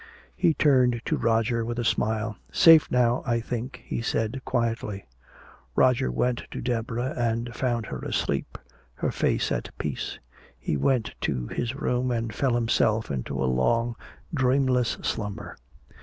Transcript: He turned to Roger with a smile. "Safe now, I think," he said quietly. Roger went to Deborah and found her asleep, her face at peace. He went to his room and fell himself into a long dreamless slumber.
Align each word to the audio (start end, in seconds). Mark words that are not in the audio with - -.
He 0.35 0.55
turned 0.55 0.99
to 1.05 1.15
Roger 1.15 1.63
with 1.63 1.77
a 1.77 1.83
smile. 1.85 2.35
"Safe 2.51 2.89
now, 2.89 3.21
I 3.23 3.39
think," 3.39 3.83
he 3.85 4.01
said 4.01 4.41
quietly. 4.43 5.05
Roger 5.75 6.11
went 6.11 6.45
to 6.49 6.59
Deborah 6.59 7.13
and 7.15 7.53
found 7.53 7.85
her 7.85 7.99
asleep, 7.99 8.57
her 8.95 9.11
face 9.11 9.51
at 9.51 9.69
peace. 9.77 10.17
He 10.57 10.75
went 10.75 11.13
to 11.21 11.45
his 11.49 11.75
room 11.75 12.09
and 12.09 12.33
fell 12.33 12.55
himself 12.55 13.11
into 13.11 13.39
a 13.39 13.45
long 13.45 13.95
dreamless 14.33 14.97
slumber. 15.03 15.55